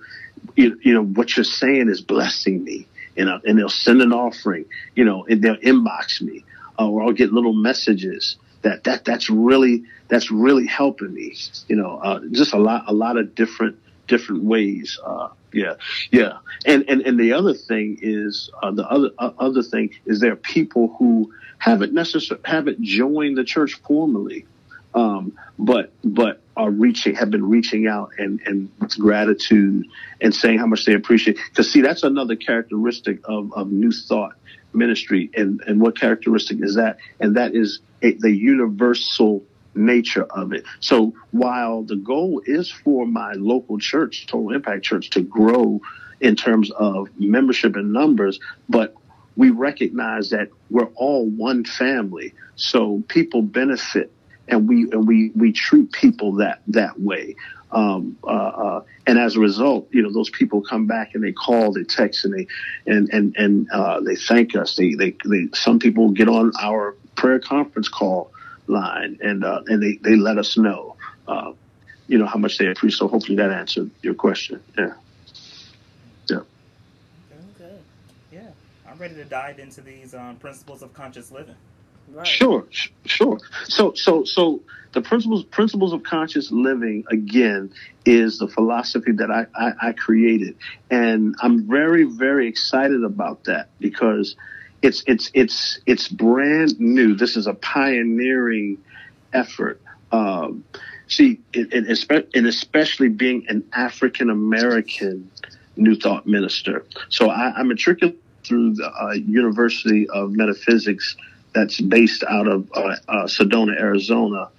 [0.56, 2.86] you, you know, what you're saying is blessing me.
[3.16, 6.44] You know, and they'll send an offering, you know, and they'll inbox me,
[6.78, 11.34] uh, or I'll get little messages that that that's really that's really helping me.
[11.66, 14.98] You know, uh, just a lot a lot of different different ways.
[15.02, 15.74] Uh, yeah,
[16.12, 16.34] yeah.
[16.66, 20.32] And and and the other thing is uh, the other uh, other thing is there
[20.32, 24.42] are people who haven't necessarily haven't joined the church formally.
[24.94, 29.86] um, but but are reaching have been reaching out and and with gratitude
[30.20, 31.38] and saying how much they appreciate.
[31.50, 34.34] Because see, that's another characteristic of of New Thought
[34.74, 36.98] ministry, and and what characteristic is that?
[37.20, 39.44] And that is a, the universal
[39.76, 40.64] nature of it.
[40.80, 45.80] So while the goal is for my local church, Total Impact Church, to grow
[46.20, 48.94] in terms of membership and numbers, but
[49.36, 52.32] we recognize that we're all one family.
[52.56, 54.10] So people benefit
[54.48, 57.36] and we and we we treat people that that way.
[57.72, 61.32] Um, uh, uh, and as a result, you know, those people come back and they
[61.32, 62.46] call, they text, and they
[62.86, 64.76] and and and uh, they thank us.
[64.76, 68.30] They, they they some people get on our prayer conference call
[68.66, 70.96] line and uh, and they they let us know,
[71.28, 71.52] uh,
[72.06, 72.98] you know, how much they appreciate.
[72.98, 74.62] So hopefully that answered your question.
[74.76, 74.92] Yeah.
[76.28, 76.40] Yeah.
[77.60, 77.76] Okay.
[78.32, 78.48] Yeah,
[78.88, 81.56] I'm ready to dive into these um, principles of conscious living.
[82.12, 82.26] Right.
[82.26, 82.64] Sure,
[83.04, 83.38] sure.
[83.64, 84.60] So, so, so
[84.92, 87.72] the principles principles of conscious living again
[88.04, 90.56] is the philosophy that I, I, I created,
[90.90, 94.36] and I'm very very excited about that because
[94.86, 97.14] it's it's it's it's brand new.
[97.14, 98.78] This is a pioneering
[99.32, 99.80] effort.
[100.12, 100.64] Um,
[101.08, 105.28] see, and especially being an African American
[105.76, 106.84] New Thought minister.
[107.08, 111.16] So I, I matriculated through the uh, University of Metaphysics
[111.52, 114.50] that's based out of uh, uh, Sedona, Arizona.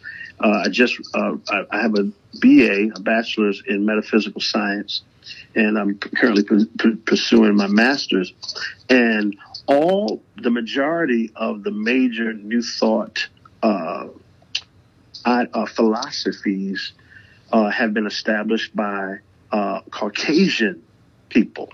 [0.44, 2.04] Uh, I just uh, I, I, have a
[2.42, 5.04] BA, a bachelor's in metaphysical science,
[5.56, 6.44] and I'm currently
[7.06, 8.34] pursuing my master's.
[8.90, 13.27] And all the majority of the major New Thought
[13.62, 14.08] uh,
[15.25, 16.93] uh, philosophies
[17.51, 19.17] have been established by
[19.91, 20.82] Caucasian
[21.30, 21.69] people.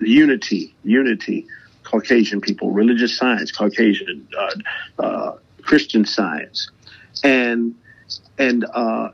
[0.00, 1.46] unity, unity,
[1.88, 6.70] Caucasian people, religious science, Caucasian, uh, uh, Christian science,
[7.24, 7.74] and
[8.38, 9.10] and uh,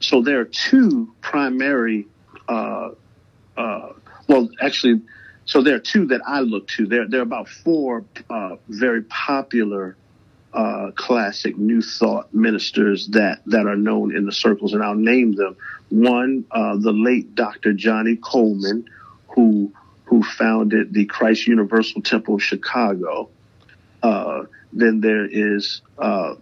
[0.00, 2.06] so there are two primary.
[2.48, 2.90] Uh,
[3.56, 3.92] uh,
[4.26, 5.00] well, actually,
[5.48, 6.86] so there are two that I look to.
[6.86, 9.96] There there are about four uh, very popular.
[10.94, 15.56] classic New Thought ministers that, that are known in the circles, and I'll name them.
[15.90, 17.72] One, the late Dr.
[17.72, 18.84] Johnnie Colemon,
[19.28, 19.72] who
[20.08, 23.28] who founded the Christ Universal Temple of Chicago.
[24.02, 26.34] Uh, then there is uh,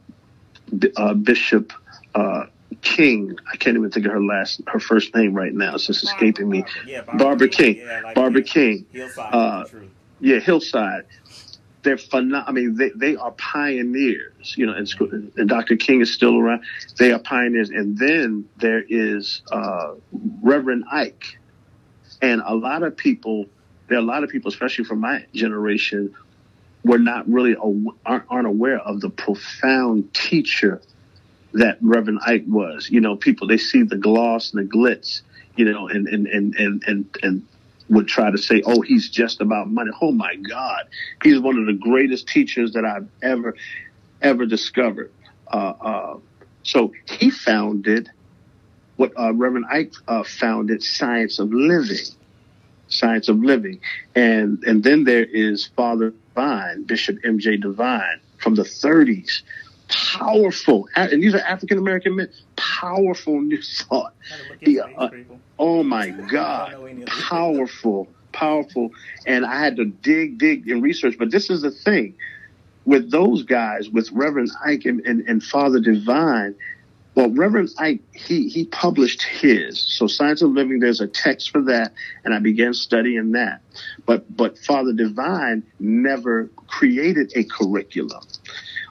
[0.97, 1.73] uh, Bishop
[2.15, 2.47] uh,
[2.87, 3.37] King.
[3.53, 5.75] I can't even think of her last, her first name right now.
[5.75, 6.65] It's just escaping me.
[6.87, 7.75] Yeah, Barbara, Barbara King.
[7.75, 7.87] King.
[7.87, 8.87] Yeah, like Barbara King.
[8.93, 9.35] Hillside.
[9.35, 9.65] Uh,
[10.21, 11.05] yeah, Hillside.
[11.83, 14.55] They're phenom- I mean, they, they are pioneers.
[14.57, 15.77] You know, and, and, Dr.
[15.77, 16.63] King is still around.
[16.99, 17.71] They are pioneers.
[17.71, 19.95] And then there is uh,
[20.43, 21.39] Reverend Ike.
[22.23, 23.47] And a lot of people
[23.89, 26.15] there are a lot of people, especially from my generation,
[26.85, 30.81] were not really aren't, aren't aware of the profound teacher
[31.59, 32.89] that Reverend Ike was.
[32.91, 35.23] You know, people they see the gloss and the glitz,
[35.57, 37.47] you know, and and and and and, and
[37.89, 40.85] would try to say, "Oh, he's just about money." Oh my God,
[41.23, 43.55] he's one of the greatest teachers that I've ever
[44.23, 45.13] ever discovered.
[45.49, 46.19] Uh, uh,
[46.63, 48.11] so he founded
[48.97, 52.07] what uh, Reverend Ike uh, founded, Science of Living
[52.89, 53.81] Science of Living.
[54.15, 57.59] And, and then there is Father Divine, Bishop M.J.
[57.59, 59.43] Divine from the 30s.
[59.89, 64.15] Powerful, and these are African American men, powerful new thought.
[64.61, 65.11] He, uh,
[65.59, 66.75] oh my God,
[67.07, 68.91] powerful, powerful.
[69.27, 71.17] And I had to dig, dig and research.
[71.19, 72.15] But this is the thing
[72.87, 76.55] with those guys, with Reverend Ike and, and, and Father Divine,
[77.17, 79.81] well, Reverend Ike, he, he published his.
[79.81, 81.93] So Science of Living, there's a text for that,
[82.25, 83.61] and I began studying that.
[84.05, 88.23] But, but Father Divine never created a curriculum.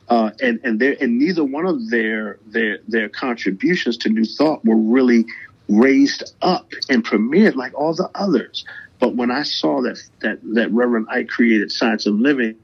[0.07, 4.63] Uh, and, and there, and neither one of their, their, their contributions to New Thought
[4.63, 5.25] were really
[5.67, 8.65] raised up and premiered like all the others.
[8.99, 12.55] But when I saw that, that, that Reverend Ike created Science of Living,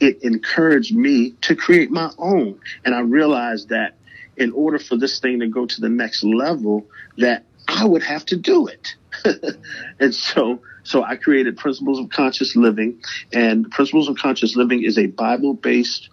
[0.00, 2.60] it encouraged me to create my own.
[2.84, 3.94] And I realized that
[4.36, 6.86] in order for this thing to go to the next level
[7.18, 8.94] that I would have to do it.
[10.00, 13.00] and so, so I created Principles of Conscious Living
[13.32, 16.08] and Principles of Conscious Living is a Bible based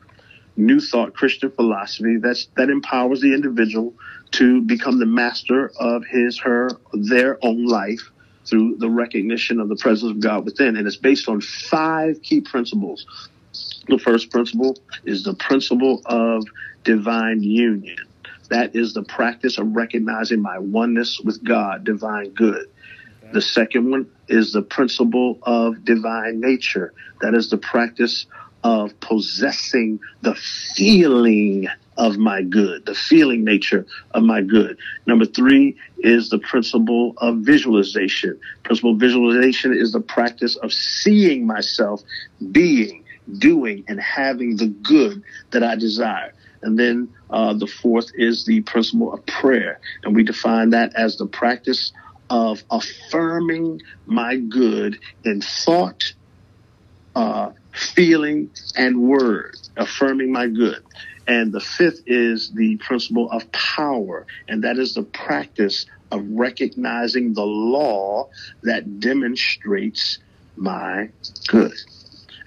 [0.58, 3.94] new thought Christian philosophy that's, that empowers the individual
[4.32, 8.02] to become the master of his, her, their own life
[8.46, 10.78] through the recognition of the presence of God within.
[10.78, 13.06] And it's based on five key principles.
[13.88, 16.46] The first principle is the principle of
[16.84, 17.98] divine union.
[18.50, 22.68] That is the practice of recognizing my oneness with God, divine good.
[23.32, 26.94] The second one is the principle of divine nature.
[27.22, 28.28] That is the practice
[28.66, 34.76] of possessing the feeling of my good, the feeling nature of my good.
[35.06, 38.40] Number three is the principle of visualization.
[38.64, 42.02] Principle visualization is the practice of seeing myself
[42.52, 43.04] being,
[43.38, 46.34] doing, and having the good that I desire.
[46.64, 49.80] And then uh, the fourth is the principle of prayer.
[50.04, 51.92] And we define that as the practice
[52.32, 56.14] of affirming my good in thought,
[57.16, 60.84] uh, feeling, and word, affirming my good.
[61.28, 67.34] And the fifth is the principle of power, and that is the practice of recognizing
[67.34, 68.30] the law
[68.64, 70.20] that demonstrates
[70.56, 71.10] my
[71.48, 71.74] good.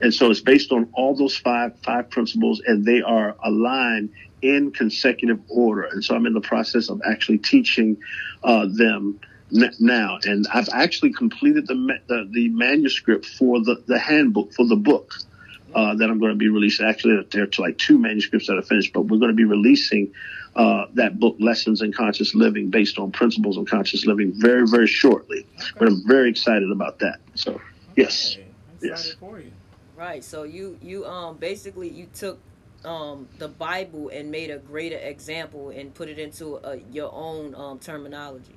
[0.01, 4.11] And so it's based on all those five five principles, and they are aligned
[4.43, 5.83] in consecutive order.
[5.83, 7.97] And so I'm in the process of actually teaching
[8.45, 9.19] uh, them
[9.51, 11.75] now, and I've actually completed the,
[12.07, 15.15] the, the manuscript for the the handbook for the book
[15.75, 16.87] uh, that I'm going to be releasing.
[16.87, 20.13] Actually, there are like two manuscripts that are finished, but we're going to be releasing
[20.57, 24.87] uh, that book, Lessons in Conscious Living, based on principles of conscious living, very, very
[24.87, 25.47] shortly.
[25.57, 25.71] Okay.
[25.79, 27.21] But I'm very excited about that.
[27.35, 27.63] So, okay.
[27.97, 28.37] yes,
[28.83, 29.15] yes.
[29.97, 30.23] Right.
[30.23, 32.39] So you you um basically you took
[32.85, 37.13] um the Bible and made a greater example and put it into a, uh, your
[37.13, 38.55] own um terminology.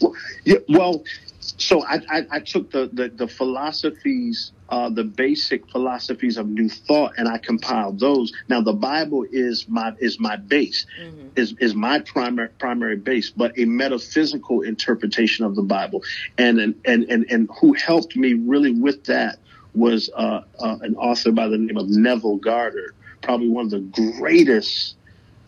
[0.00, 1.04] Well, yeah, well,
[1.40, 6.68] so I, I, I took the, the, the philosophies, uh, the basic philosophies of New
[6.68, 8.32] Thought, and I compiled those.
[8.48, 11.28] Now the Bible is my is my base, mm-hmm.
[11.36, 16.02] is is my primary primary base, but a metaphysical interpretation of the Bible,
[16.36, 19.38] and and and and, and who helped me really with that
[19.74, 24.12] was uh, uh, an author by the name of Neville Goddard, probably one of the
[24.18, 24.96] greatest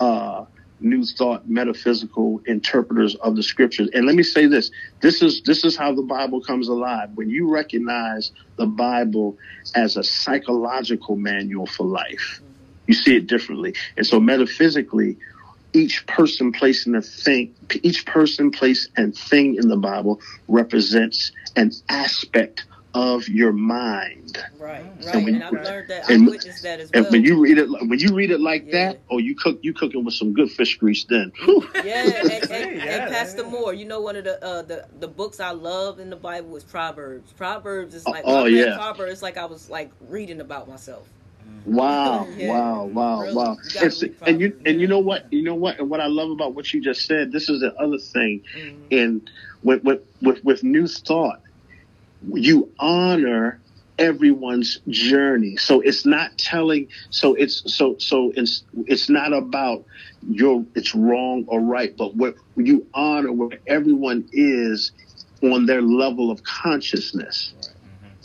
[0.01, 0.45] uh,
[0.81, 3.89] new thought metaphysical interpreters of the scriptures.
[3.93, 7.11] And let me say this this is this is how the bible comes alive.
[7.15, 9.37] When you recognize the bible
[9.75, 12.41] as a psychological manual for life
[12.89, 13.75] you see it differently.
[13.97, 15.19] And so metaphysically
[15.75, 21.71] each person place a thing each person place and thing in the bible represents an
[21.91, 22.65] aspect
[22.99, 24.43] of your mind.
[24.59, 25.15] Right, right.
[25.15, 26.11] And, and I've learned that.
[26.11, 27.05] And, I witnessed that as well.
[27.05, 28.73] And when you read it, when you read it like yeah.
[28.73, 31.05] that, oh, you cook, you cooking with some good fish grease.
[31.05, 31.69] Then, Whew.
[31.77, 32.03] yeah.
[32.05, 33.51] And, and, yeah, and Pastor yeah.
[33.51, 36.57] Moore, you know, one of the uh, the the books I love in the Bible
[36.57, 37.33] is Proverbs.
[37.35, 38.77] Proverbs is like, oh, yeah.
[38.77, 41.09] Proverbs, like I was like reading about myself.
[41.65, 42.51] Wow, yeah.
[42.51, 43.57] wow, wow, really, wow.
[43.81, 45.33] You and you and you know what?
[45.33, 45.79] You know what?
[45.79, 48.83] And what I love about what you just said, this is the other thing mm-hmm.
[48.91, 49.29] in
[49.63, 51.41] with, with with with new thought
[52.23, 53.61] you honor
[53.99, 55.57] everyone's journey.
[55.57, 56.89] So it's not telling.
[57.11, 59.85] So it's so so it's it's not about
[60.29, 64.93] your it's wrong or right, but what you honor where everyone is
[65.43, 67.53] on their level of consciousness.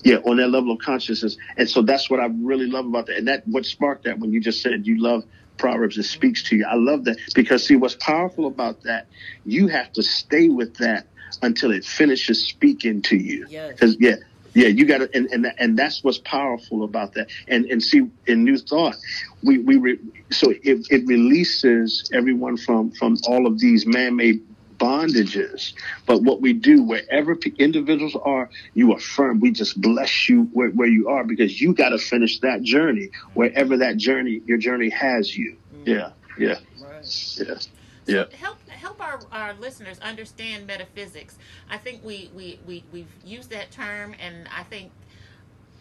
[0.04, 3.18] Yeah, on their level of consciousness, and so that's what I really love about that.
[3.18, 5.24] And that what sparked that when you just said you love
[5.58, 6.66] Proverbs, it speaks to you.
[6.70, 9.08] I love that because see what's powerful about that.
[9.46, 11.08] You have to stay with that
[11.42, 13.48] until it finishes speaking to you.
[13.48, 14.20] Because yes.
[14.20, 17.30] yeah, yeah, you got to, and, and and that's what's powerful about that.
[17.48, 18.96] And and see, in New Thought,
[19.44, 20.00] we we re,
[20.32, 24.46] so it, it releases everyone from from all of these man-made
[24.78, 25.74] bondages.
[26.06, 29.40] But what we do, wherever individuals are, you affirm.
[29.40, 33.10] We just bless you where, where you are because you got to finish that journey,
[33.34, 35.58] wherever that journey, your journey has you.
[35.74, 35.90] Mm-hmm.
[35.90, 37.38] Yeah, yeah, right.
[37.38, 37.56] yeah.
[38.06, 38.26] Yeah.
[38.38, 41.38] help help our, our listeners understand metaphysics.
[41.70, 44.92] I think we, we, we, we've used that term, and I think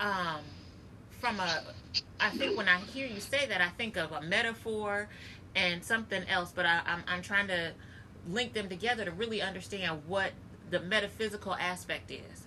[0.00, 0.40] um,
[1.20, 1.62] from a,
[2.20, 5.08] I think when I hear you say that, I think of a metaphor
[5.54, 7.72] and something else, but I, I'm, I'm trying to
[8.28, 10.32] link them together to really understand what
[10.70, 12.46] the metaphysical aspect is.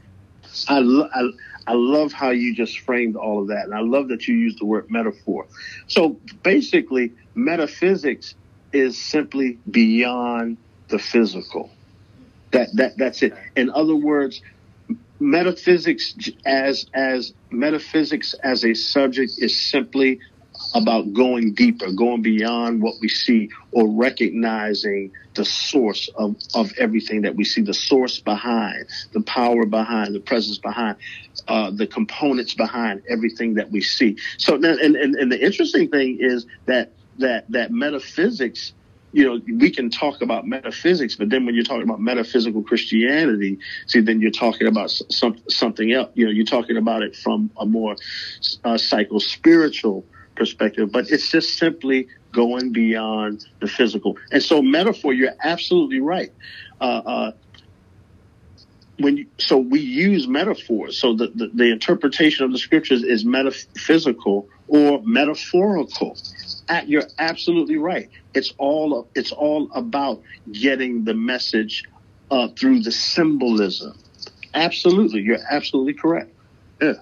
[0.68, 1.30] I, lo- I,
[1.68, 3.66] I love how you just framed all of that.
[3.66, 5.48] And I love that you used the word metaphor.
[5.88, 8.36] So basically, metaphysics
[8.74, 10.58] is simply beyond
[10.90, 11.70] the physical.
[12.52, 13.34] That that that's it.
[13.56, 14.42] In other words,
[15.20, 20.20] metaphysics as as metaphysics as a subject is simply
[20.74, 27.22] about going deeper, going beyond what we see, or recognizing the source of, of everything
[27.22, 30.98] that we see, the source behind, the power behind, the presence behind,
[31.48, 34.18] uh, the components behind everything that we see.
[34.38, 38.74] So, and, and, and the interesting thing is that that that metaphysics
[39.16, 43.58] you know, we can talk about metaphysics, but then when you're talking about metaphysical Christianity,
[43.88, 46.10] see, then you're talking about some, something else.
[46.16, 47.96] You know, you're talking about it from a more
[48.66, 50.04] uh, psycho spiritual
[50.36, 54.18] perspective, but it's just simply going beyond the physical.
[54.34, 56.34] And so, metaphor, you're absolutely right.
[56.82, 57.32] Uh, uh,
[59.00, 61.00] when you, so we use metaphors.
[61.00, 66.18] So the, the, the interpretation of the scriptures is metaphysical or metaphorical.
[66.68, 68.10] At, you're absolutely right.
[68.34, 71.84] It's all it's all about getting the message
[72.32, 73.98] uh, through the symbolism.
[74.54, 76.32] Absolutely, you're absolutely correct.
[76.82, 76.90] Yeah.
[76.90, 77.00] Okay.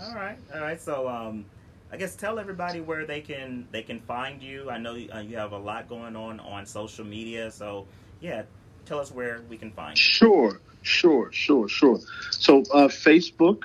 [0.00, 0.38] All right.
[0.54, 0.80] All right.
[0.80, 1.44] So, um,
[1.92, 4.70] I guess tell everybody where they can they can find you.
[4.70, 7.86] I know uh, you have a lot going on on social media, so
[8.20, 8.42] yeah,
[8.86, 10.02] tell us where we can find you.
[10.02, 12.00] Sure, sure, sure, sure.
[12.30, 13.62] So uh, Facebook,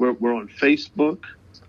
[0.00, 1.18] we're we're on Facebook.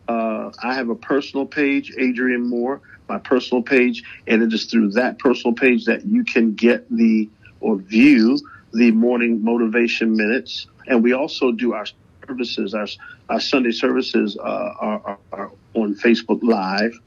[0.08, 4.92] Uh, I have a personal page, Adrian Moore, my personal page, and it is through
[4.92, 7.30] that personal page that you can get the
[7.60, 8.40] or view
[8.74, 10.68] the morning motivation minutes.
[10.88, 11.86] And we also do our
[12.28, 12.88] services, our,
[13.30, 16.98] our Sunday services uh, are, are, are, on Facebook Live.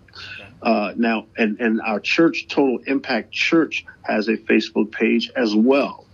[0.62, 6.07] Uh, now, and, and our church, Total Impact Church, has a Facebook page as well.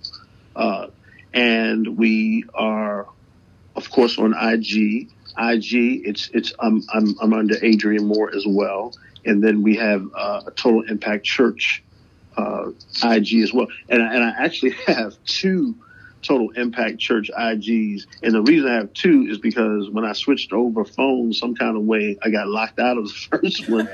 [0.57, 0.89] Uh,
[1.33, 3.07] and we are,
[3.81, 5.09] of course, on IG.
[5.39, 5.73] IG,
[6.07, 10.43] it's it's I'm I'm, I'm under Adrian Moore as well, and then we have uh,
[10.47, 11.83] a Total Impact Church
[12.37, 12.71] uh,
[13.03, 13.69] IG as well.
[13.89, 15.75] And I, and I actually have two
[16.23, 18.03] Total Impact Church IGs.
[18.23, 21.77] And the reason I have two is because when I switched over phones some kind
[21.77, 23.89] of way, I got locked out of the first one.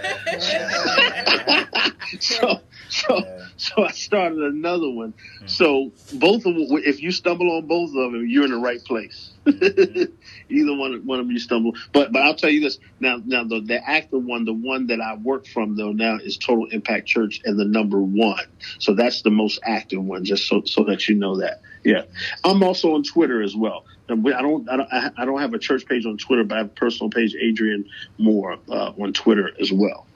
[2.21, 2.61] so,
[2.91, 5.15] so, so I started another one.
[5.41, 5.47] Hmm.
[5.47, 9.31] So both of if you stumble on both of them, you're in the right place.
[9.45, 10.13] Mm-hmm.
[10.49, 11.75] Either one, one of you stumble.
[11.93, 15.01] But, but I'll tell you this now, now the, the active one, the one that
[15.01, 18.45] I work from though now is Total Impact Church and the number one.
[18.79, 21.61] So that's the most active one, just so, so that you know that.
[21.85, 22.03] Yeah,
[22.43, 23.85] I'm also on Twitter as well.
[24.09, 26.67] I don't, I don't, I don't have a church page on Twitter, but I have
[26.67, 30.07] a personal page, Adrian Moore, uh, on Twitter as well.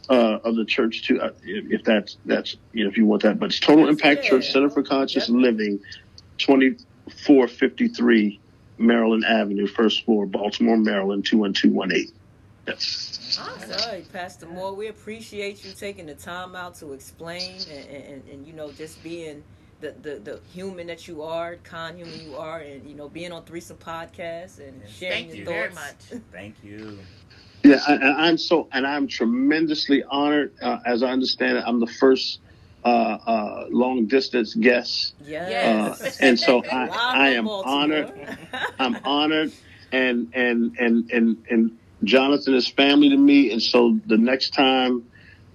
[0.09, 3.39] uh, of the church too, uh, if, that's that's you know if you want that.
[3.39, 4.29] But it's Total Impact yeah.
[4.29, 5.37] Church Center for Conscious yep.
[5.37, 5.79] Living,
[6.37, 6.75] twenty
[7.25, 8.39] four fifty three
[8.77, 12.11] Maryland Avenue, first floor, Baltimore, Maryland two one two one eight.
[12.67, 13.39] Yes.
[13.39, 13.71] Awesome.
[13.71, 18.23] All right, Pastor Moore, we appreciate you taking the time out to explain and, and,
[18.29, 19.43] and you know just being
[19.81, 23.31] the, the, the human that you are, con human you are, and you know being
[23.31, 24.91] on Threesome Podcast and yes.
[24.97, 26.05] sharing Thank your you thoughts.
[26.07, 26.25] very much.
[26.31, 26.99] Thank you.
[27.65, 30.53] Yeah, and I, am so, and I'm tremendously honored.
[30.61, 32.39] Uh, as I understand it, I'm the first
[32.83, 35.15] uh, uh, long distance guest.
[35.25, 35.99] Yes.
[35.99, 38.13] Uh, and so I, I am honored.
[38.77, 39.51] I'm honored,
[39.91, 45.03] and and and and and Jonathan is family to me, and so the next time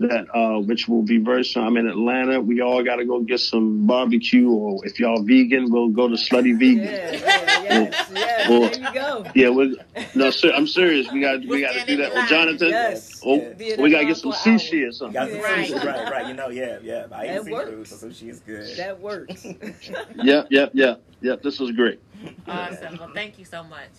[0.00, 1.64] that uh, which will be very soon.
[1.64, 2.40] I'm in Atlanta.
[2.40, 6.14] We all got to go get some barbecue, or if y'all vegan, we'll go to
[6.14, 6.84] Slutty Vegan.
[6.84, 8.48] Yeah, yeah, yes, yes.
[8.48, 9.26] Well, there you go.
[9.34, 9.78] Yeah, we
[10.14, 11.10] no, sir, I'm serious.
[11.12, 12.14] We got we got to do that.
[12.14, 13.20] Well, Jonathan, yes.
[13.24, 15.12] oh, we got to get some sushi or something.
[15.12, 15.70] Got some right.
[15.70, 16.26] sushi, right, right.
[16.26, 17.06] You know, yeah, yeah.
[17.12, 18.76] I eat seafood, so sushi is good.
[18.78, 19.44] That works.
[20.24, 21.42] yep, yep, yep, yep.
[21.42, 22.00] This was great.
[22.48, 22.96] Awesome.
[22.96, 23.90] Well, thank you so much.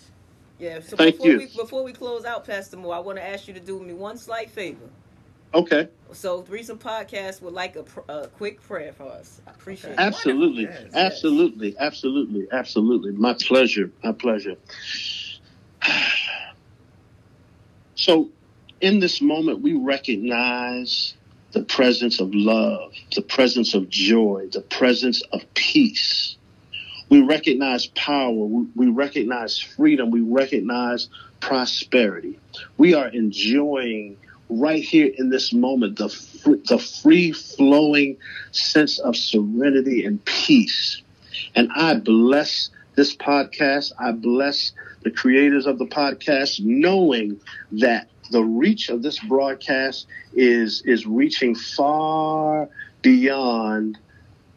[0.58, 0.80] Yeah.
[0.80, 1.38] So Thank before you.
[1.38, 3.94] We, before we close out, Pastor Moore, I want to ask you to do me
[3.94, 4.90] one slight favor.
[5.54, 5.88] Okay.
[6.12, 9.40] So, Threesome Podcast would like a, a quick prayer for us.
[9.46, 10.02] I appreciate okay.
[10.02, 10.06] it.
[10.06, 10.64] Absolutely.
[10.64, 11.68] Yes, absolutely.
[11.68, 11.76] Yes.
[11.80, 12.46] Absolutely.
[12.52, 13.12] Absolutely.
[13.12, 13.90] My pleasure.
[14.02, 14.56] My pleasure.
[17.94, 18.30] So,
[18.80, 21.14] in this moment, we recognize
[21.52, 26.36] the presence of love, the presence of joy, the presence of peace.
[27.08, 28.32] We recognize power.
[28.74, 30.10] We recognize freedom.
[30.10, 32.40] We recognize prosperity.
[32.76, 34.16] We are enjoying
[34.60, 36.08] right here in this moment the,
[36.68, 38.16] the free flowing
[38.50, 41.02] sense of serenity and peace.
[41.54, 43.92] And I bless this podcast.
[43.98, 44.72] I bless
[45.02, 47.40] the creators of the podcast, knowing
[47.72, 52.68] that the reach of this broadcast is is reaching far
[53.02, 53.98] beyond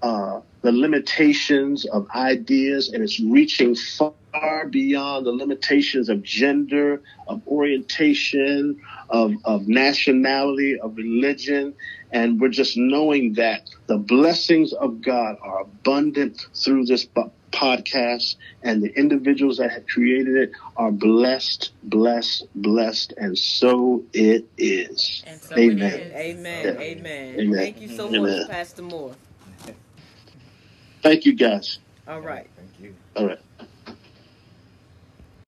[0.01, 7.47] uh, the limitations of ideas, and it's reaching far beyond the limitations of gender, of
[7.47, 11.72] orientation, of, of nationality, of religion.
[12.11, 17.05] And we're just knowing that the blessings of God are abundant through this
[17.51, 24.45] podcast, and the individuals that have created it are blessed, blessed, blessed, and so it
[24.57, 25.24] is.
[25.41, 25.93] So Amen.
[25.93, 26.13] It is.
[26.16, 26.66] Amen.
[26.66, 26.82] Yeah.
[26.82, 27.39] Amen.
[27.39, 27.55] Amen.
[27.55, 28.39] Thank you so Amen.
[28.39, 29.13] much, Pastor Moore.
[31.05, 31.77] Thank you, guys.
[32.07, 32.49] All right.
[32.57, 32.95] Thank you.
[33.15, 33.44] All right.